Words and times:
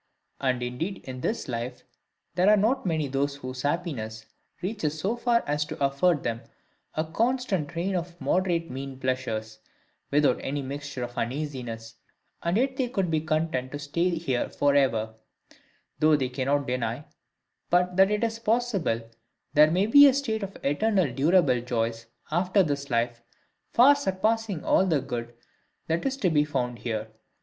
And 0.39 0.63
indeed 0.63 1.01
in 1.03 1.21
this 1.21 1.47
life 1.47 1.83
there 2.33 2.49
are 2.49 2.57
not 2.57 2.87
many 2.87 3.05
whose 3.05 3.61
happiness 3.61 4.25
reaches 4.63 4.99
so 4.99 5.15
far 5.15 5.43
as 5.45 5.63
to 5.65 5.77
afford 5.77 6.23
them 6.23 6.41
a 6.95 7.03
constant 7.05 7.69
train 7.69 7.93
of 7.95 8.19
moderate 8.19 8.71
mean 8.71 8.99
pleasures, 8.99 9.59
without 10.09 10.39
any 10.41 10.63
mixture 10.63 11.03
of 11.03 11.19
uneasiness; 11.19 11.97
and 12.41 12.57
yet 12.57 12.77
they 12.77 12.89
could 12.89 13.11
be 13.11 13.21
content 13.21 13.71
to 13.73 13.77
stay 13.77 14.09
here 14.09 14.49
for 14.49 14.73
ever: 14.73 15.13
though 15.99 16.15
they 16.15 16.29
cannot 16.29 16.65
deny, 16.65 17.05
but 17.69 17.95
that 17.95 18.09
it 18.09 18.23
is 18.23 18.39
possible 18.39 19.07
there 19.53 19.69
may 19.69 19.85
be 19.85 20.07
a 20.07 20.15
state 20.15 20.41
of 20.41 20.57
eternal 20.63 21.13
durable 21.13 21.61
joys 21.61 22.07
after 22.31 22.63
this 22.63 22.89
life, 22.89 23.21
far 23.69 23.93
surpassing 23.95 24.63
all 24.63 24.83
the 24.87 24.99
good 24.99 25.35
that 25.85 26.07
is 26.07 26.17
to 26.17 26.31
be 26.31 26.43
found 26.43 26.79
here. 26.79 27.09